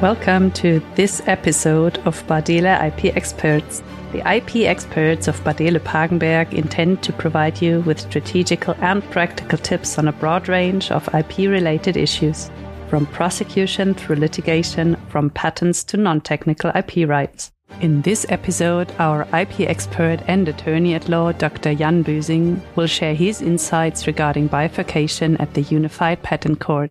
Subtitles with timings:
[0.00, 3.82] Welcome to this episode of Bardehle IP Experts.
[4.12, 9.98] The IP experts of Bardehle Pagenberg intend to provide you with strategical and practical tips
[9.98, 12.50] on a broad range of IP related issues,
[12.88, 17.52] from prosecution through litigation, from patents to non technical IP rights.
[17.82, 21.74] In this episode, our IP expert and attorney at law, Dr.
[21.74, 26.90] Jan Büsing, will share his insights regarding bifurcation at the Unified Patent Court.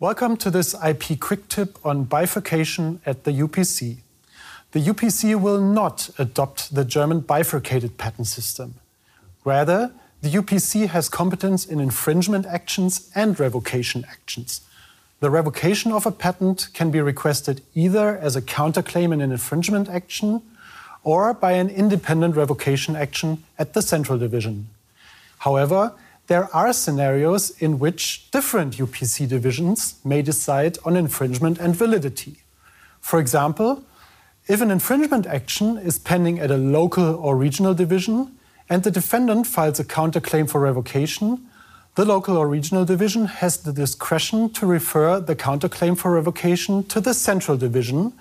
[0.00, 3.98] Welcome to this IP quick tip on bifurcation at the UPC.
[4.72, 8.74] The UPC will not adopt the German bifurcated patent system.
[9.44, 14.62] Rather, the UPC has competence in infringement actions and revocation actions.
[15.20, 19.88] The revocation of a patent can be requested either as a counterclaim in an infringement
[19.88, 20.42] action
[21.04, 24.66] or by an independent revocation action at the central division.
[25.38, 25.92] However,
[26.26, 32.38] there are scenarios in which different UPC divisions may decide on infringement and validity.
[33.00, 33.84] For example,
[34.46, 38.38] if an infringement action is pending at a local or regional division
[38.70, 41.46] and the defendant files a counterclaim for revocation,
[41.94, 47.00] the local or regional division has the discretion to refer the counterclaim for revocation to
[47.00, 48.12] the central division,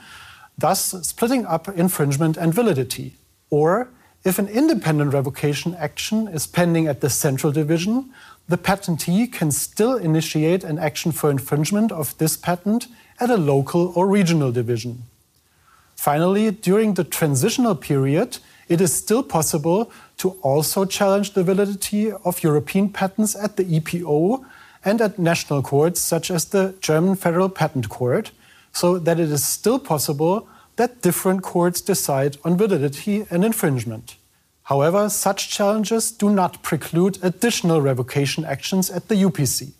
[0.57, 3.15] thus splitting up infringement and validity.
[3.49, 3.87] Or
[4.23, 8.09] if an independent revocation action is pending at the central division,
[8.47, 12.87] the patentee can still initiate an action for infringement of this patent
[13.19, 15.03] at a local or regional division.
[15.95, 22.43] Finally, during the transitional period, it is still possible to also challenge the validity of
[22.43, 24.43] European patents at the EPO
[24.85, 28.31] and at national courts such as the German Federal Patent Court,
[28.71, 34.17] so that it is still possible that different courts decide on validity and infringement.
[34.63, 39.73] However, such challenges do not preclude additional revocation actions at the UPC.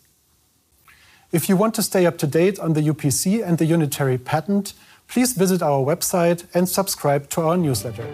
[1.32, 4.74] If you want to stay up to date on the UPC and the unitary patent,
[5.08, 8.06] please visit our website and subscribe to our newsletter.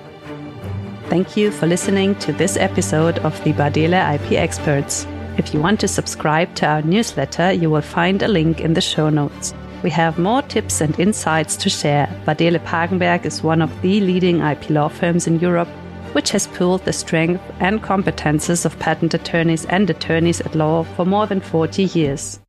[1.09, 5.06] Thank you for listening to this episode of the Bardehle IP Experts.
[5.37, 8.81] If you want to subscribe to our newsletter, you will find a link in the
[8.81, 9.53] show notes.
[9.82, 12.06] We have more tips and insights to share.
[12.26, 15.68] Bardehle Pagenberg is one of the leading IP law firms in Europe,
[16.12, 21.06] which has pooled the strength and competences of patent attorneys and attorneys at law for
[21.06, 22.41] more than 40 years.